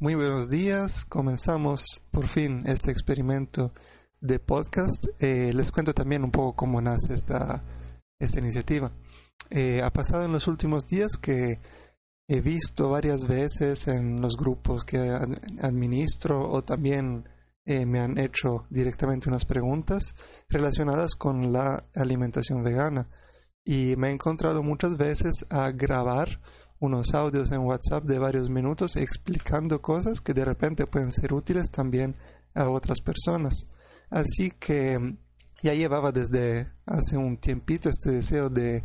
[0.00, 3.74] Muy buenos días, comenzamos por fin este experimento
[4.18, 5.04] de podcast.
[5.18, 7.62] Eh, les cuento también un poco cómo nace esta,
[8.18, 8.90] esta iniciativa.
[9.50, 11.60] Eh, ha pasado en los últimos días que
[12.26, 15.00] he visto varias veces en los grupos que
[15.60, 17.28] administro o también
[17.66, 20.14] eh, me han hecho directamente unas preguntas
[20.48, 23.10] relacionadas con la alimentación vegana
[23.66, 26.40] y me he encontrado muchas veces a grabar
[26.80, 31.70] unos audios en WhatsApp de varios minutos explicando cosas que de repente pueden ser útiles
[31.70, 32.16] también
[32.54, 33.66] a otras personas.
[34.08, 35.18] Así que mm,
[35.62, 38.82] ya llevaba desde hace un tiempito este deseo de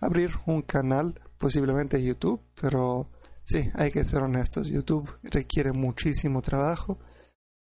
[0.00, 3.10] abrir un canal, posiblemente YouTube, pero
[3.44, 7.00] sí, hay que ser honestos, YouTube requiere muchísimo trabajo,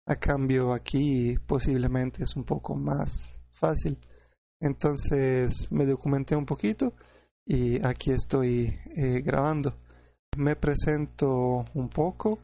[0.05, 3.97] a cambio aquí posiblemente es un poco más fácil.
[4.59, 6.93] Entonces me documenté un poquito
[7.45, 9.75] y aquí estoy eh, grabando.
[10.37, 12.39] Me presento un poco,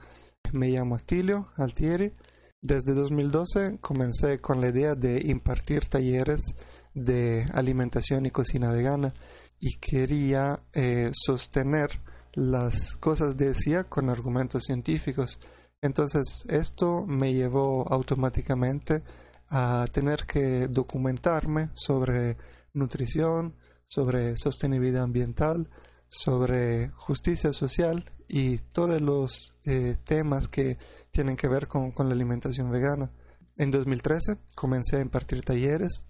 [0.53, 2.13] me llamo Atilio Altieri.
[2.61, 6.53] Desde 2012 comencé con la idea de impartir talleres
[6.93, 9.13] de alimentación y cocina vegana
[9.59, 12.01] y quería eh, sostener
[12.33, 15.39] las cosas de decía con argumentos científicos.
[15.81, 19.03] Entonces esto me llevó automáticamente
[19.49, 22.37] a tener que documentarme sobre
[22.73, 23.55] nutrición,
[23.87, 25.69] sobre sostenibilidad ambiental,
[26.09, 30.77] sobre justicia social y todos los eh, temas que
[31.11, 33.11] tienen que ver con, la alimentación vegana.
[33.57, 36.05] En 2013 comencé a impartir talleres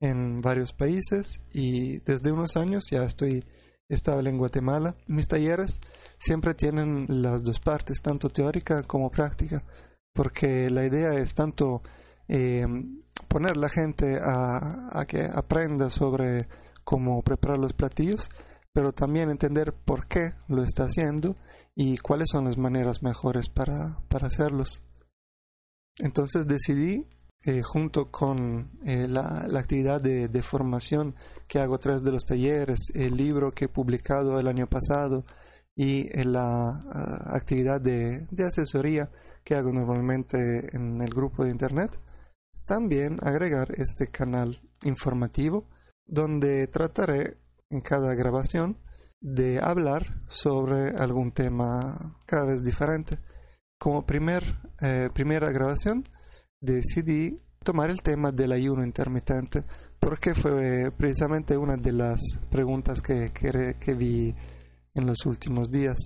[0.00, 3.44] en varios países y desde unos años ya estoy
[3.88, 4.94] estable en Guatemala.
[5.06, 5.80] Mis talleres
[6.18, 9.64] siempre tienen las dos partes, tanto teórica como práctica,
[10.12, 11.82] porque la idea es tanto
[12.28, 12.66] eh,
[13.28, 16.46] poner la gente a que aprenda sobre
[16.84, 18.28] cómo preparar los platillos,
[18.72, 21.36] pero también entender por qué lo está haciendo
[21.74, 24.82] y cuáles son las maneras mejores para, hacerlos.
[25.98, 27.06] Entonces decidí,
[27.44, 31.14] eh, junto con eh, la, actividad de, formación
[31.46, 35.24] que hago a través de los talleres, el libro que he publicado el año pasado
[35.74, 39.10] y eh, la ah, actividad de, de asesoría
[39.44, 41.98] que hago normalmente en el grupo de Internet,
[42.64, 45.66] también agregar este canal informativo
[46.12, 47.38] donde trataré
[47.70, 48.76] en cada grabación
[49.18, 53.18] de hablar sobre algún tema cada vez diferente.
[53.78, 54.44] Como primer,
[54.82, 56.04] eh, primera grabación
[56.60, 59.64] decidí tomar el tema del ayuno intermitente
[59.98, 62.20] porque fue precisamente una de las
[62.50, 64.34] preguntas que, que, que vi
[64.94, 65.96] en los últimos días.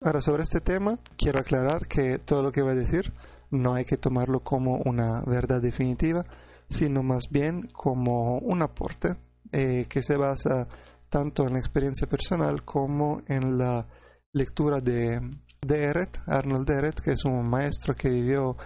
[0.00, 3.12] Ahora, sobre este tema, quiero aclarar que todo lo que voy a decir
[3.50, 6.24] no hay que tomarlo como una verdad definitiva,
[6.70, 9.16] sino más bien como un aporte
[9.56, 10.66] eh, que se basa
[11.08, 13.86] tanto en la experiencia personal como en la
[14.32, 15.20] lectura de,
[15.64, 18.56] de Arnold Eret, que es un maestro que vivió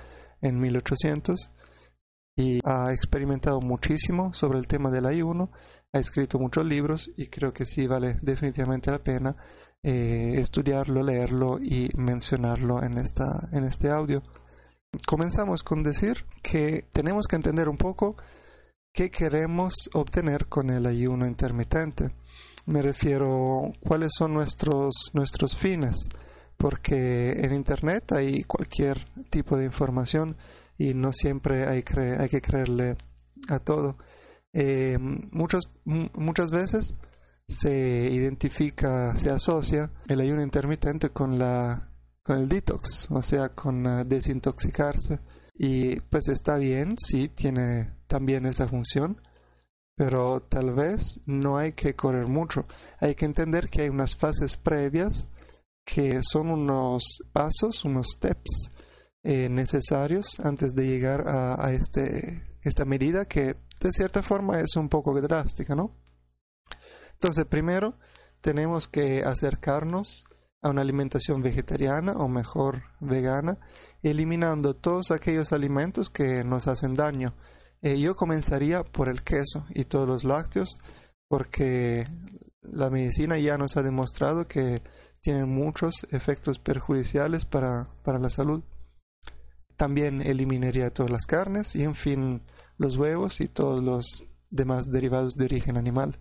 [0.41, 1.53] en 1800
[2.37, 5.51] y ha experimentado muchísimo sobre el tema del ayuno,
[5.93, 9.37] ha escrito muchos libros y creo que sí vale definitivamente la pena
[9.83, 14.23] eh, estudiarlo, leerlo y mencionarlo en, esta, en este audio.
[15.07, 18.17] Comenzamos con decir que tenemos que entender un poco
[18.99, 22.11] ¿Qué queremos obtener con el ayuno intermitente?
[22.67, 26.09] Me refiero cuáles son nuestros, nuestros fines,
[26.57, 28.99] porque en Internet hay cualquier
[29.31, 30.37] tipo de información
[30.77, 31.85] y no siempre hay,
[32.19, 32.97] hay que creerle
[33.49, 33.97] a todo.
[34.53, 36.97] Eh, muchas veces
[37.47, 41.89] se identifica, se asocia el ayuno intermitente con, la,
[42.25, 45.21] con el detox, o sea, con uh, desintoxicarse.
[45.55, 49.21] Y pues está bien, sí, tiene también esa función,
[49.95, 52.67] pero tal vez no hay que correr mucho.
[52.99, 55.29] Hay que entender que hay unas fases previas
[55.85, 58.71] que son unos pasos, unos steps
[59.23, 64.89] eh, necesarios antes de llegar a, este, esta medida que de cierta forma es un
[64.89, 65.95] poco drástica, ¿no?
[67.15, 67.95] Entonces, primero
[68.41, 70.25] tenemos que acercarnos
[70.63, 73.59] a una alimentación vegetariana o mejor vegana,
[74.03, 77.35] eliminando todos aquellos alimentos que nos hacen daño.
[77.83, 80.79] Eh, yo comenzaría por el queso y todos los lácteos
[81.29, 82.05] porque
[82.63, 84.83] la medicina ya nos ha demostrado que
[85.21, 88.63] tienen muchos efectos perjudiciales para, para la salud.
[89.77, 92.43] También eliminaría todas las carnes y en fin
[92.79, 96.19] los huevos y todos los demás derivados de origen animal.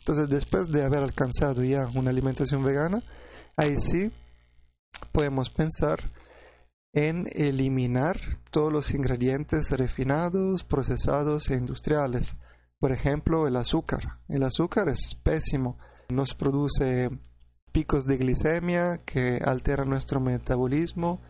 [0.00, 3.02] Entonces después de haber alcanzado ya una alimentación vegana,
[3.58, 4.12] Ahí sí
[5.10, 5.98] podemos pensar
[6.92, 12.36] en eliminar todos los ingredientes refinados, procesados e industriales.
[12.78, 14.20] Por ejemplo, el azúcar.
[14.28, 15.78] El azúcar es pésimo.
[16.10, 17.10] Nos produce
[17.72, 21.20] picos de glicemia que alteran nuestro metabolismo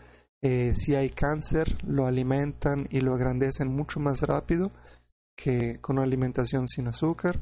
[0.41, 4.71] eh, si hay cáncer, lo alimentan y lo agrandecen mucho más rápido
[5.35, 7.41] que con una alimentación sin azúcar.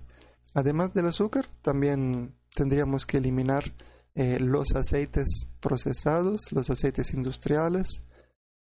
[0.54, 3.74] Además del azúcar, también tendríamos que eliminar
[4.14, 8.02] eh, los aceites procesados, los aceites industriales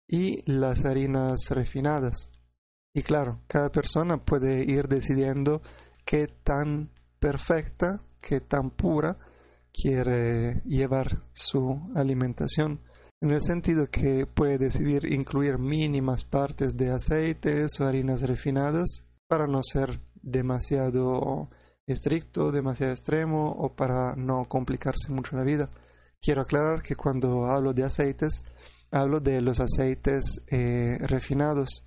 [0.07, 2.31] y las harinas refinadas.
[2.93, 5.61] Y claro, cada persona puede ir decidiendo
[6.05, 9.17] qué tan perfecta, qué tan pura
[9.71, 12.81] quiere llevar su alimentación
[13.19, 19.47] en el sentido que puede decidir incluir mínimas partes de aceites o harinas refinadas para
[19.47, 21.49] no ser demasiado
[21.87, 25.69] estricto, demasiado extremo o para no complicarse mucho la vida.
[26.21, 28.43] Quiero aclarar que cuando hablo de aceites,
[28.91, 31.83] hablo de los aceites eh, refinados.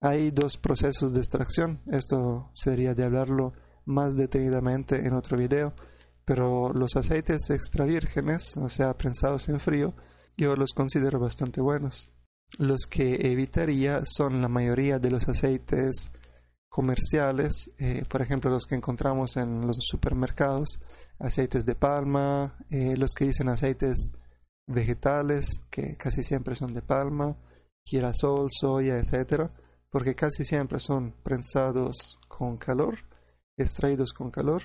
[0.00, 3.52] Hay dos procesos de extracción, esto sería de hablarlo
[3.84, 5.74] más detenidamente en otro video,
[6.24, 9.94] pero los aceites extra vírgenes, o sea, prensados en frío,
[10.36, 12.10] yo los considero bastante buenos.
[12.58, 16.10] Los que evitaría son la mayoría de los aceites
[16.68, 20.78] comerciales, eh, por ejemplo los que encontramos en los supermercados,
[21.18, 24.10] aceites de palma, eh, los que dicen aceites
[24.70, 27.36] vegetales, que casi siempre son de palma,
[27.84, 29.50] girasol, soya, etc.,
[29.90, 32.98] porque casi siempre son prensados con calor,
[33.56, 34.62] extraídos con calor,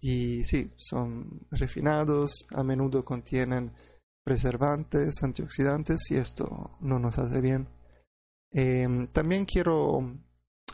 [0.00, 3.72] y sí, son refinados, a menudo contienen
[4.24, 7.68] preservantes, antioxidantes y esto no nos hace bien.
[8.50, 10.00] Em, también quiero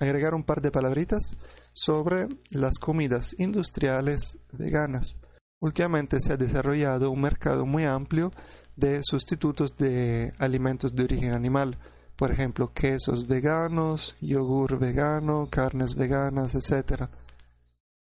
[0.00, 1.36] agregar un par de palabritas
[1.72, 5.16] sobre las comidas industriales veganas.
[5.60, 8.30] Últimamente se ha desarrollado un mercado muy amplio
[8.76, 11.78] de sustitutos de alimentos de origen animal,
[12.16, 17.08] por ejemplo, quesos veganos, yogur vegano, carnes veganas, etc.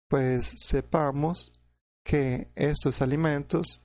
[0.08, 1.52] Pues sepamos
[2.04, 3.82] que estos alimentos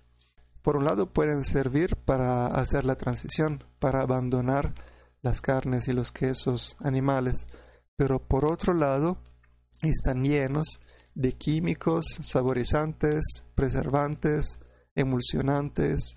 [0.61, 4.73] por un lado pueden servir para hacer la transición, para abandonar
[5.21, 7.47] las carnes y los quesos animales,
[7.95, 9.17] pero por otro lado
[9.81, 10.98] están llenos de
[11.37, 14.59] químicos, saborizantes, preservantes,
[14.95, 16.15] emulsionantes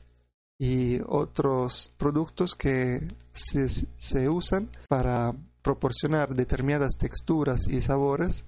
[0.58, 8.44] y otros productos que se, se, usan para proporcionar determinadas texturas y sabores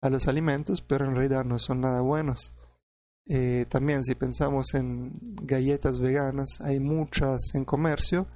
[0.00, 2.52] a los alimentos, pero en realidad no son nada buenos.
[3.28, 5.12] Eh, también si pensamos en
[5.42, 8.28] galletas veganas, hay muchas en comercio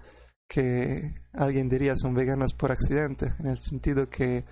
[0.48, 4.44] que alguien diría son veganas por accidente, en el sentido que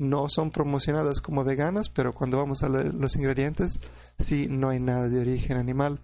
[0.00, 3.78] no son promocionadas como veganas, pero cuando vamos a los ingredientes,
[4.18, 6.00] sí, no hay nada de origen animal.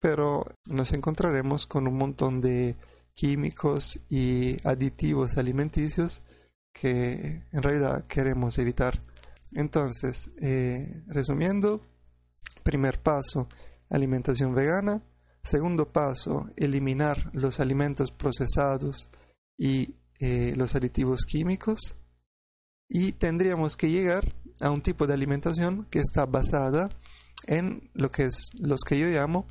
[0.00, 2.76] Pero nos encontraremos con un montón de
[3.14, 6.22] químicos y aditivos alimenticios
[6.72, 9.00] que en realidad queremos evitar.
[9.54, 11.80] Entonces, eh, resumiendo,
[12.64, 13.46] Primer paso,
[13.90, 15.02] alimentación vegana.
[15.42, 19.06] Segundo paso, eliminar los alimentos procesados
[19.58, 21.98] y eh, los aditivos químicos.
[22.88, 24.24] Y tendríamos que llegar
[24.60, 26.88] a un tipo de alimentación que está basada
[27.46, 29.46] en lo que es los que yo llamo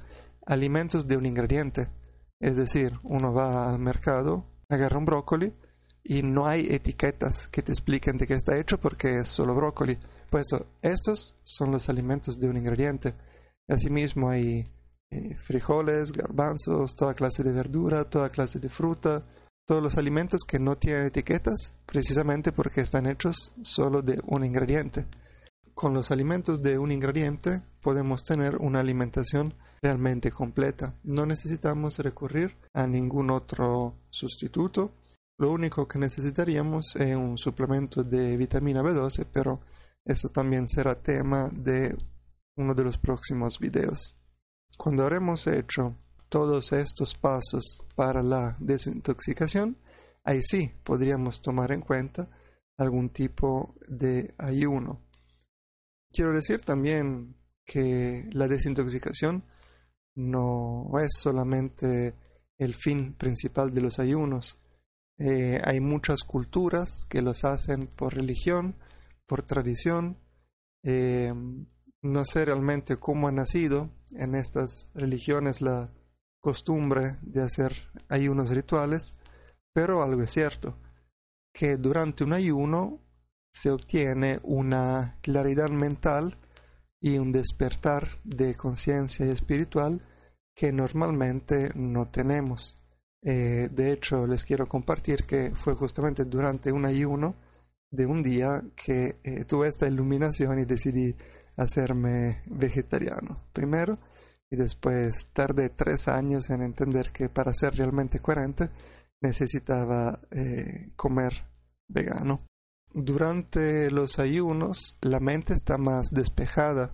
[0.45, 1.89] alimentos de un ingrediente.
[2.39, 5.53] Es decir, uno va al mercado, agarra un brócoli
[6.03, 9.97] y no hay etiquetas que te expliquen de qué está hecho porque es solo brócoli.
[10.29, 10.47] Pues
[10.81, 13.15] estos son los alimentos de un ingrediente.
[13.67, 14.67] Asimismo hay
[15.09, 19.23] eh, frijoles, garbanzos, toda clase de verdura, toda clase de fruta,
[19.65, 25.05] todos los alimentos que no tienen etiquetas precisamente porque están hechos solo de un ingrediente.
[25.73, 30.95] Con los alimentos de un ingrediente podemos tener una alimentación realmente completa.
[31.03, 34.93] No necesitamos recurrir a ningún otro sustituto.
[35.39, 39.61] Lo único que necesitaríamos es un suplemento de vitamina B12, pero
[40.05, 41.95] eso también será tema de
[42.55, 44.15] uno de los próximos videos.
[44.77, 45.95] Cuando habremos hecho
[46.33, 49.77] todos estos pasos para la desintoxicación,
[50.23, 52.27] ahí sí podríamos tomar en cuenta
[52.75, 54.99] algún tipo de ayuno.
[56.11, 59.43] Quiero decir también que la desintoxicación
[60.15, 62.15] no es solamente
[62.57, 64.57] el fin principal de los ayunos.
[65.19, 68.75] Eh, hay muchas culturas que los hacen por religión,
[69.27, 70.17] por tradición.
[70.81, 71.31] Eh,
[72.01, 75.91] no sé realmente cómo ha nacido en estas religiones la
[76.43, 77.71] costumbre de hacer
[78.09, 79.15] ayunos rituales,
[79.71, 80.77] pero algo es cierto,
[81.53, 82.99] que durante un ayuno
[83.49, 86.37] se obtiene una claridad mental
[86.99, 90.01] y un despertar de conciencia espiritual
[90.53, 92.75] que normalmente no tenemos.
[93.21, 97.35] Eh, de hecho, les quiero compartir que fue justamente durante un ayuno
[97.89, 101.15] de un día que eh, tuve esta iluminación y decidí
[101.55, 103.39] hacerme vegetariano.
[103.53, 103.97] Primero,
[104.53, 108.69] y después tardé tres años en entender que para ser realmente coherente
[109.19, 111.45] necesitaba eh, comer
[111.87, 112.41] vegano.
[112.93, 116.93] Durante los ayunos la mente está más despejada,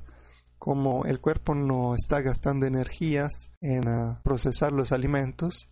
[0.57, 5.69] como el cuerpo no está gastando energías en ah, procesar los alimentos,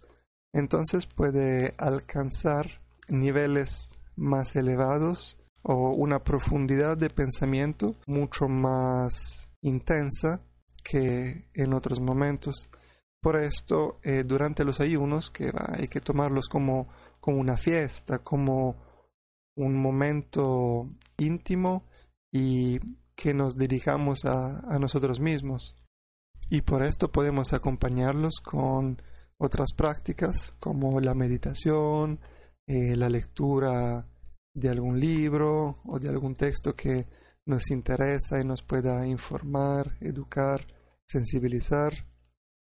[0.53, 10.41] entonces puede alcanzar niveles más elevados o una profundidad de pensamiento mucho más intensa
[10.87, 12.69] que en otros momentos.
[13.21, 16.87] Por esto, eh, durante los ayunos, que hay que tomarlos como,
[17.19, 18.77] como una fiesta, como
[19.57, 21.83] un momento íntimo
[22.31, 22.79] y
[23.15, 25.75] que nos dirigamos a, a nosotros mismos.
[26.49, 29.01] Y por esto podemos acompañarlos con
[29.37, 32.19] otras prácticas como la meditación,
[32.65, 34.07] eh, la lectura
[34.53, 37.07] de algún libro o de algún texto que
[37.45, 40.65] nos interesa y nos pueda informar, educar,
[41.07, 41.93] sensibilizar.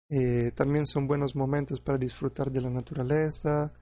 [0.09, 3.73] Eh, también son buenos momentos para disfrutar de la naturaleza.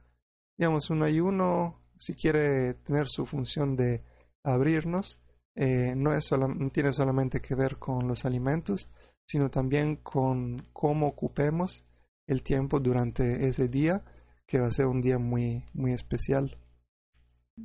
[0.57, 4.05] Digamos, un ayuno, si quiere tener su función de
[4.43, 5.21] abrirnos,
[5.55, 8.89] eh, no, es no tiene solamente que ver con los alimentos,
[9.27, 11.85] sino también con cómo ocupemos
[12.27, 14.05] el tiempo durante ese día,
[14.47, 16.59] que va a ser un día muy, muy especial.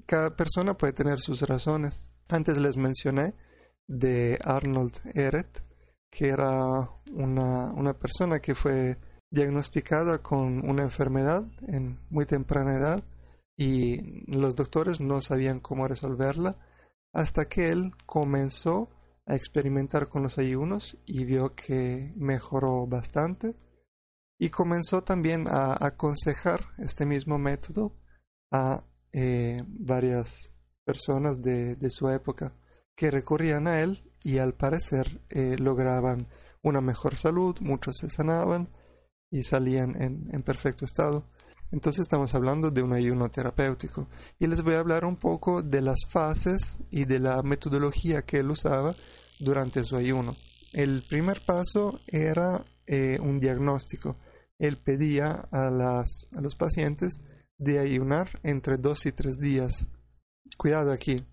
[0.06, 2.06] Cada persona puede tener sus razones.
[2.27, 3.36] Antes les mencioné
[3.88, 5.63] de Arnold Ehret,
[6.10, 8.98] que era una, una persona que fue
[9.30, 13.04] diagnosticada con una enfermedad en muy temprana edad
[13.58, 16.58] y los doctores no sabían cómo resolverla
[17.14, 18.90] hasta que él comenzó
[19.26, 23.56] a experimentar con los ayunos y vio que mejoró bastante.
[24.38, 27.96] Y comenzó también a aconsejar este mismo método
[28.52, 28.84] a
[29.14, 30.52] eh, varias
[30.84, 32.54] personas de, de su época
[32.96, 36.27] que recurrían a él y al parecer eh, lograban
[36.63, 38.70] una mejor salud, muchos se sanaban
[39.29, 41.29] y salían en, en, perfecto estado.
[41.72, 45.79] Entonces estamos hablando de un ayuno terapéutico y les voy a hablar un poco de
[45.82, 48.96] las fases y de la metodología que él usaba
[49.39, 50.34] durante su ayuno.
[50.74, 54.17] El primer paso era eh, un diagnóstico.
[54.58, 57.22] Él pedía a, las, a los pacientes
[57.60, 59.88] de ayunar entre dos y tres días.
[60.58, 61.24] Cuidado aquí,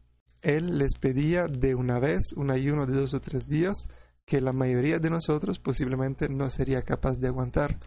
[0.43, 3.87] él les pedía de una vez un ayuno de dos o tres días
[4.25, 7.79] que la mayoría de nosotros posiblemente no sería capaz de aguantar.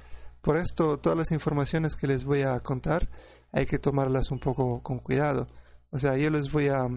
[0.41, 3.09] Por esto, todas las informaciones que les voy a contar
[3.51, 5.47] hay que tomarlas un poco con cuidado.
[5.91, 6.88] O sea, yo les voy a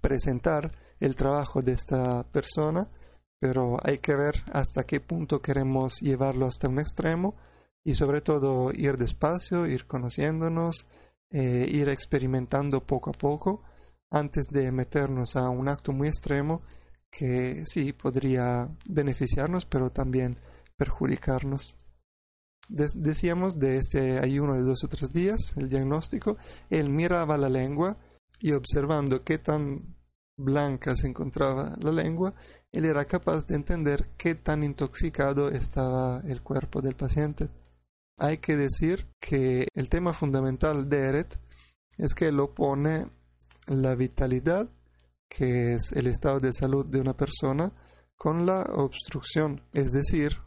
[0.00, 2.88] presentar el trabajo de esta persona,
[3.40, 7.36] pero hay que ver hasta qué punto queremos llevarlo hasta un extremo
[7.84, 10.86] y sobre todo ir despacio, ir conociéndonos,
[11.30, 13.62] eh, ir experimentando poco a poco
[14.10, 16.62] antes de meternos a un acto muy extremo
[17.10, 20.38] que sí podría beneficiarnos, pero también
[20.76, 21.76] perjudicarnos.
[22.68, 26.36] decíamos de este ayuno de dos o tres días, el diagnóstico,
[26.70, 27.96] él miraba la lengua
[28.40, 29.96] y observando qué tan
[30.36, 32.34] blanca se encontraba la lengua,
[32.70, 37.48] él era capaz de entender qué tan intoxicado estaba el cuerpo del paciente.
[38.18, 41.38] Hay que decir que el tema fundamental de Eret
[41.96, 43.06] es que lo pone
[43.68, 44.68] la vitalidad,
[45.28, 47.72] que es el estado de salud de una persona,
[48.16, 50.38] con la obstrucción, es decir,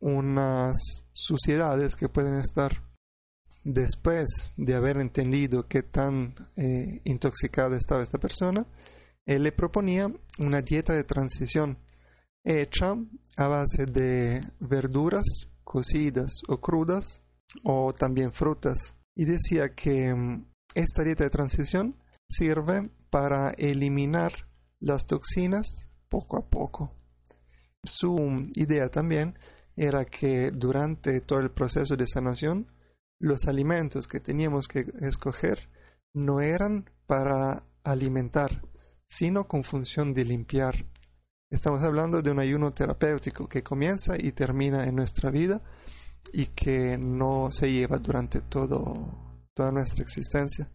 [0.00, 0.76] unas
[1.12, 2.82] suciedades que pueden estar
[3.64, 8.66] después de haber entendido qué tan eh, intoxicada estaba esta persona,
[9.26, 11.78] él le proponía una dieta de transición
[12.44, 12.94] hecha
[13.36, 15.24] a base de verduras
[15.64, 17.22] cocidas o crudas
[17.62, 18.94] o también frutas.
[19.14, 21.96] Y decía que mm, esta dieta de transición
[22.28, 24.32] sirve para eliminar
[24.80, 26.94] las toxinas poco a poco.
[27.84, 29.38] Su idea también
[29.76, 32.66] era que durante todo el proceso de sanación,
[33.20, 35.68] los alimentos que teníamos que escoger
[36.14, 38.62] no eran para alimentar,
[39.06, 40.86] sino con función de limpiar.
[41.50, 45.62] Estamos hablando de un ayuno terapéutico que comienza y termina en nuestra vida
[46.32, 50.70] y que no se lleva durante todo, toda nuestra existencia.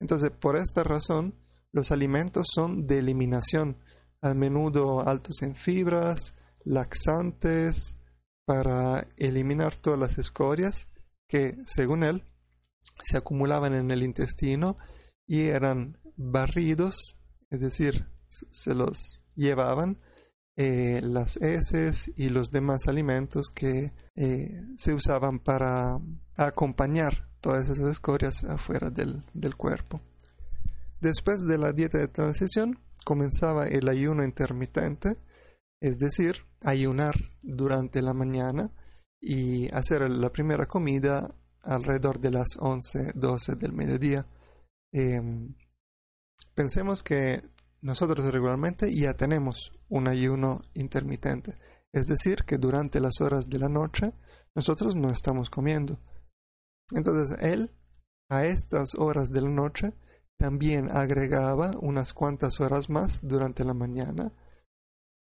[0.00, 1.34] Entonces, por esta razón,
[1.72, 3.76] los alimentos son de eliminación,
[4.22, 7.94] a menudo altos en fibras, laxantes,
[8.44, 10.88] para eliminar todas las escorias
[11.28, 12.24] que, según él,
[13.04, 14.76] se acumulaban en el intestino
[15.26, 17.16] y eran barridos,
[17.50, 20.00] es decir, se los llevaban
[20.56, 25.98] eh, las heces y los demás alimentos que eh, se usaban para
[26.36, 30.00] acompañar todas esas escorias afuera del, del cuerpo.
[31.00, 35.16] Después de la dieta de transición comenzaba el ayuno intermitente,
[35.80, 38.70] es decir, ayunar durante la mañana
[39.20, 44.26] y hacer la primera comida alrededor de las 11, 12 del mediodía.
[44.92, 45.54] Em,
[46.54, 47.42] pensemos que
[47.82, 51.54] nosotros regularmente ya tenemos un ayuno intermitente,
[51.92, 54.12] es decir, que durante las horas de la noche
[54.54, 55.98] nosotros no estamos comiendo.
[56.92, 57.70] Entonces él
[58.28, 59.94] a estas horas de la noche
[60.38, 64.32] también agregaba unas cuantas horas más durante la mañana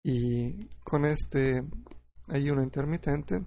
[0.04, 1.64] y con este
[2.30, 3.44] ayuno intermitente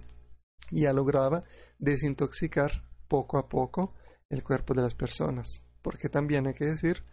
[0.69, 1.43] ya lograba
[1.79, 3.95] desintoxicar poco a poco
[4.29, 5.63] el cuerpo de las personas.
[5.81, 7.03] Porque también hay que decir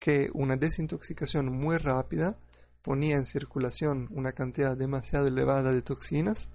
[0.00, 2.38] que una desintoxicación muy rápida
[2.82, 6.48] ponía en circulación una cantidad demasiado elevada de toxinas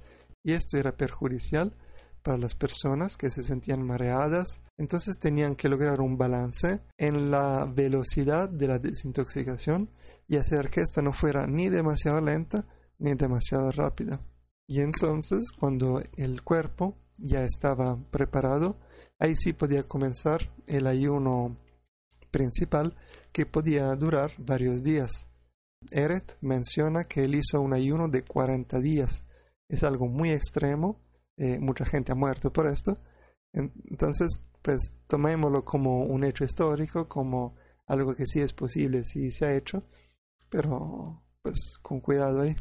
[0.43, 1.75] y esto era perjudicial
[2.21, 4.61] para las personas que se sentían mareadas.
[4.77, 9.89] Entonces tenían que lograr un balance en la velocidad de la desintoxicación
[10.27, 12.65] y hacer que esta no fuera ni demasiado lenta
[12.99, 14.21] ni demasiado rápida.
[14.67, 18.79] Y entonces cuando el cuerpo ya estaba preparado,
[19.19, 21.57] ahí sí podía comenzar el ayuno
[22.31, 22.95] principal
[23.31, 25.27] que podía durar varios días.
[25.89, 29.23] Eret menciona que él hizo un ayuno de 40 días.
[29.67, 30.99] Es algo muy extremo,
[31.37, 32.97] eh, mucha gente ha muerto por esto.
[33.53, 37.55] Entonces, pues tomémoslo como un hecho histórico, como
[37.87, 39.83] algo que sí es posible, sí se ha hecho,
[40.49, 42.55] pero pues con cuidado ahí.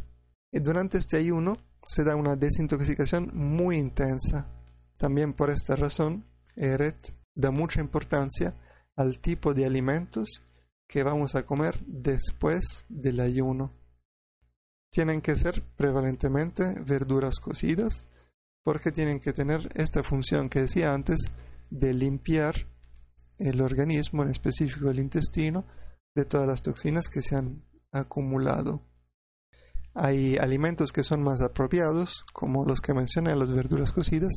[0.53, 4.49] Y durante este ayuno se da una desintoxicación muy intensa.
[4.97, 6.25] También por esta razón,
[6.57, 8.55] Eret da mucha importancia
[8.97, 10.43] al tipo de alimentos
[10.89, 13.73] que vamos a comer después del ayuno.
[14.91, 18.05] Tienen que ser prevalentemente verduras cocidas
[18.63, 21.19] porque tienen que tener esta función que decía antes
[21.71, 22.67] de limpiar
[23.39, 25.67] el organismo, en específico el intestino,
[26.15, 28.83] de todas las toxinas que se han acumulado.
[29.95, 34.33] Hay alimentos que son más apropiados, como los que mencioné, las verduras cocidas,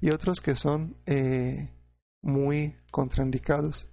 [0.00, 1.70] y otros que son eh,
[2.22, 3.88] muy contraindicados.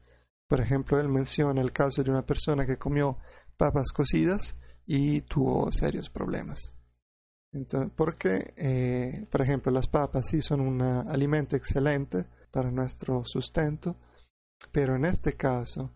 [0.48, 3.18] Por ejemplo, él menciona el caso de una persona que comió
[3.58, 6.74] papas cocidas y tuvo serios problemas.
[7.96, 13.96] Porque, eh, por ejemplo, las papas sí son un alimento excelente para nuestro sustento,
[14.72, 15.92] pero en este caso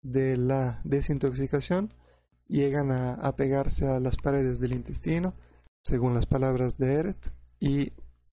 [0.00, 1.88] de la desintoxicación
[2.48, 5.34] llegan a, pegarse a las paredes del intestino,
[5.82, 7.92] según las palabras de Eret, y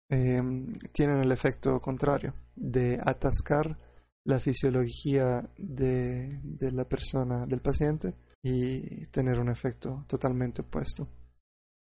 [0.09, 3.79] em, tienen el efecto contrario de atascar
[4.25, 6.41] la fisiología de,
[6.73, 11.09] la persona, del paciente, y tener un efecto totalmente opuesto.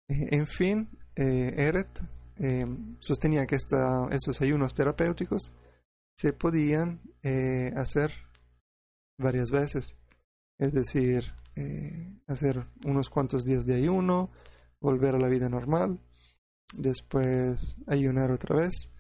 [0.09, 2.01] Eh, en fin, eh, Eret
[2.37, 2.65] eh,
[2.99, 5.53] sostenía que estos ayunos terapéuticos
[6.17, 6.99] se podían
[7.75, 8.11] hacer
[9.17, 9.97] varias veces,
[10.57, 11.33] es decir,
[12.27, 14.29] hacer unos cuantos días de ayuno,
[14.81, 16.01] volver a la vida normal,
[16.73, 18.91] después ayunar otra vez,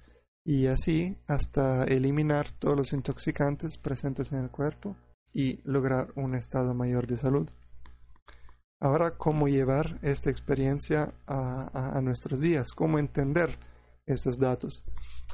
[0.45, 4.95] y así hasta eliminar todos los intoxicantes presentes en el cuerpo
[5.33, 7.49] y lograr un estado mayor de salud.
[8.81, 12.69] Ahora, ¿cómo llevar esta experiencia a, nuestros días?
[12.73, 13.57] ¿Cómo entender
[14.05, 14.85] estos datos?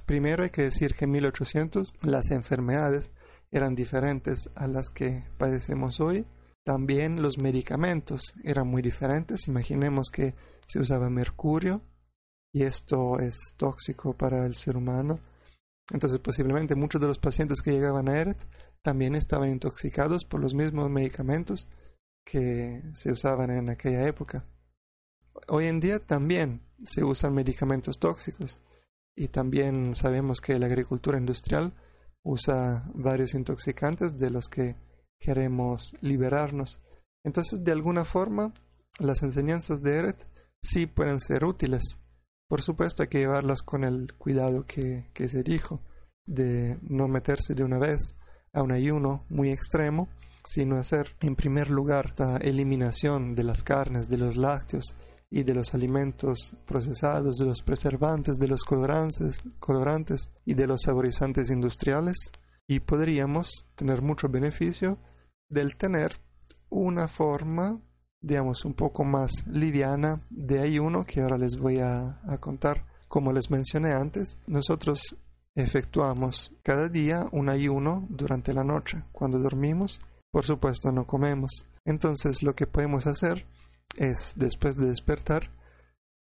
[0.07, 3.11] Primero hay que decir que en 1800 las enfermedades
[3.51, 6.25] eran diferentes a las que padecemos hoy.
[6.63, 9.47] También los medicamentos eran muy diferentes.
[9.47, 10.33] Imaginemos que
[10.65, 11.83] se usaba mercurio
[12.51, 15.19] y esto es tóxico para el ser humano.
[15.93, 18.39] Entonces posiblemente muchos de los pacientes que llegaban a ERET
[18.81, 21.67] también estaban intoxicados por los mismos medicamentos
[22.25, 24.45] que se usaban en aquella época.
[25.47, 28.59] Hoy en día también se usan medicamentos tóxicos
[29.15, 31.73] y también sabemos que la agricultura industrial
[32.23, 34.75] usa varios intoxicantes de los que
[35.19, 36.81] queremos liberarnos.
[37.23, 38.53] Entonces, de alguna forma,
[38.99, 40.27] las enseñanzas de ERET
[40.61, 41.99] sí pueden ser útiles
[42.47, 45.81] por supuesto hay que llevarlas con el cuidado que, que se dijo,
[46.25, 48.15] de no meterse de una vez
[48.53, 50.07] a un ayuno muy extremo,
[50.45, 54.95] sino hacer en primer lugar la eliminación de las carnes, de los lácteos
[55.29, 60.83] y de los alimentos procesados, de los preservantes, de los colorantes, colorantes y de los
[60.83, 62.17] saborizantes industriales
[62.67, 64.97] y podríamos tener mucho beneficio
[65.49, 66.19] del tener
[66.69, 67.81] una forma
[68.25, 72.83] digamos, un poco más liviana de ayuno que ahora les voy a, contar.
[73.07, 75.15] Como les mencioné antes, nosotros
[75.53, 79.03] efectuamos cada día un ayuno durante la noche.
[79.11, 80.01] Cuando dormimos,
[80.35, 81.65] por supuesto, no comemos.
[81.85, 83.47] Entonces, lo que podemos hacer
[83.95, 85.49] es, después de despertar,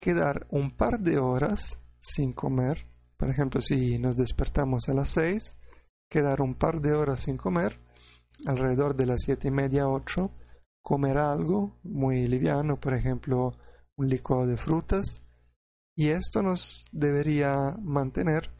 [0.00, 2.86] quedar un par de horas sin comer.
[3.18, 5.58] Por ejemplo, si nos despertamos a las seis,
[6.08, 7.78] quedar un par de horas sin comer,
[8.46, 10.30] alrededor de las siete y media, ocho,
[10.80, 13.58] comer algo muy liviano, por ejemplo,
[13.98, 15.18] un licuado de frutas
[15.94, 18.50] y esto nos debería mantener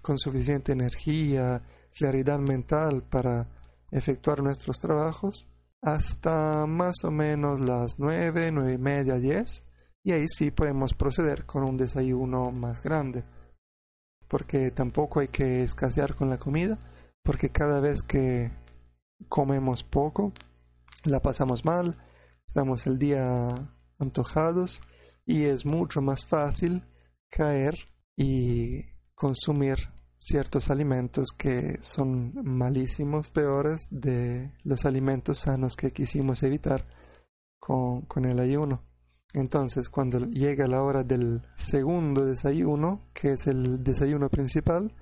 [0.00, 1.60] con suficiente energía,
[1.92, 3.48] claridad mental para
[3.92, 5.46] efectuar nuestros trabajos
[5.82, 9.66] hasta más o menos las 9, 9 y media, 10
[10.04, 13.24] y ahí sí podemos proceder con un desayuno más grande
[14.26, 16.78] porque tampoco hay que escasear con la comida
[17.22, 18.50] porque cada vez que
[19.28, 20.32] comemos poco
[21.04, 21.98] la pasamos mal
[22.46, 23.48] estamos el día
[23.98, 24.80] antojados
[25.26, 26.84] y es mucho más fácil
[27.28, 27.76] caer
[28.16, 29.78] y consumir
[30.22, 36.84] ciertos alimentos que son malísimos, peores de los alimentos sanos que quisimos evitar
[37.58, 38.84] con, con el ayuno.
[39.34, 44.94] Entonces, cuando llega la hora del segundo desayuno, que es el desayuno principal,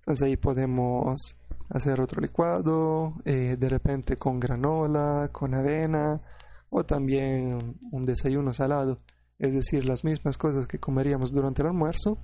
[0.00, 1.36] entonces ahí podemos
[1.70, 6.20] hacer otro licuado, eh, de repente con granola, con avena
[6.68, 9.00] o también un desayuno salado,
[9.38, 12.18] es decir, las mismas cosas que comeríamos durante el almuerzo,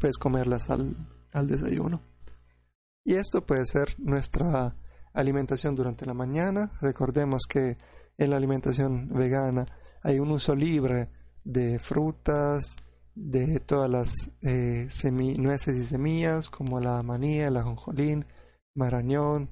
[0.00, 0.96] pues comerlas al,
[1.32, 2.00] al desayuno.
[3.04, 4.74] Y esto puede ser nuestra
[5.12, 6.72] alimentación durante la mañana.
[6.80, 7.76] Recordemos que
[8.18, 9.64] en la alimentación vegana
[10.02, 11.08] hay un uso libre
[11.44, 12.76] de frutas,
[13.14, 14.10] de todas las
[14.42, 14.88] eh,
[15.38, 18.26] nueces y semillas como la manía, el ajonjolín,
[18.74, 19.50] marañón,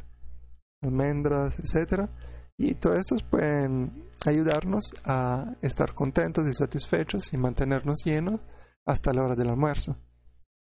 [0.83, 2.09] almendras, etc.
[2.57, 8.41] Y todos estos pueden ayudarnos a estar contentos y satisfechos y mantenernos llenos
[8.85, 9.97] hasta la hora del almuerzo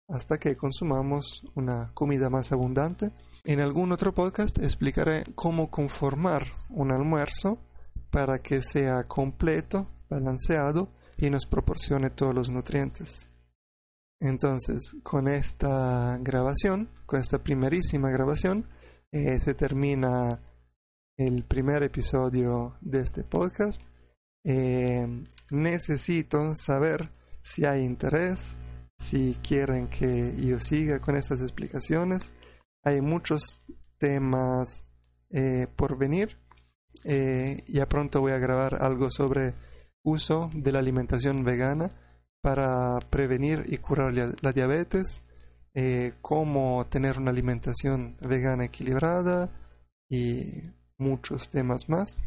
[0.08, 3.12] hasta que consumamos una comida más abundante.
[3.44, 7.58] En algún otro podcast explicaré cómo conformar un almuerzo
[8.10, 13.28] para que sea completo, balanceado y nos proporcione todos los nutrientes.
[14.20, 18.68] Entonces, con esta grabación, con esta primerísima grabación,
[19.10, 20.40] eh, se termina
[21.16, 23.82] el primer episodio de este podcast.
[24.44, 27.10] Eh, necesito saber
[27.42, 28.54] si hay interés
[29.02, 32.32] si quieren que yo siga con estas explicaciones.
[32.84, 33.60] Hay muchos
[33.98, 34.84] temas
[35.30, 36.38] eh, por venir.
[37.04, 39.54] Eh, ya pronto voy a grabar algo sobre
[40.04, 41.90] uso de la alimentación vegana
[42.40, 45.22] para prevenir y curar la, diabetes,
[45.74, 49.50] eh, cómo tener una alimentación vegana equilibrada
[50.08, 50.62] y
[50.96, 52.22] muchos temas más.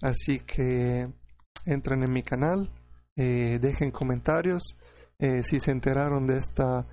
[0.00, 1.08] Así que
[1.66, 2.70] entren en mi canal,
[3.16, 4.76] dejen comentarios
[5.24, 6.86] eh, si se enteraron de, esta,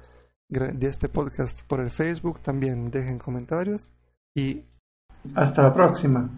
[0.47, 3.89] de este podcast por el Facebook, también dejen comentarios
[4.33, 4.63] y
[5.35, 6.29] hasta la próxima.